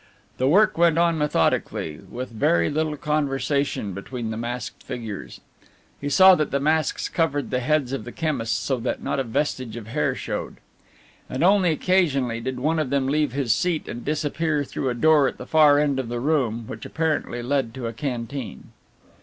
The 0.39 0.47
work 0.47 0.79
went 0.79 0.97
on 0.97 1.19
methodically, 1.19 1.99
with 1.99 2.29
very 2.31 2.71
little 2.71 2.97
conversation 2.97 3.93
between 3.93 4.31
the 4.31 4.35
masked 4.35 4.81
figures 4.81 5.41
(he 5.99 6.09
saw 6.09 6.33
that 6.33 6.49
the 6.49 6.59
masks 6.59 7.07
covered 7.07 7.51
the 7.51 7.59
heads 7.59 7.91
of 7.93 8.03
the 8.03 8.11
chemists 8.11 8.57
so 8.57 8.77
that 8.77 9.03
not 9.03 9.19
a 9.19 9.23
vestige 9.23 9.75
of 9.77 9.85
hair 9.89 10.15
showed), 10.15 10.55
and 11.29 11.43
only 11.43 11.69
occasionally 11.69 12.41
did 12.41 12.59
one 12.59 12.79
of 12.79 12.89
them 12.89 13.05
leave 13.07 13.33
his 13.33 13.53
seat 13.53 13.87
and 13.87 14.03
disappear 14.03 14.63
through 14.63 14.89
a 14.89 14.95
door 14.95 15.27
at 15.27 15.37
the 15.37 15.45
far 15.45 15.77
end 15.77 15.99
of 15.99 16.09
the 16.09 16.19
room, 16.19 16.63
which 16.65 16.83
apparently 16.83 17.43
led 17.43 17.71
to 17.75 17.85
a 17.85 17.93
canteen. 17.93 18.71